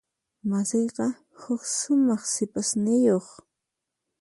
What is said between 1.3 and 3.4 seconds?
huk sumaq sipasniyuq.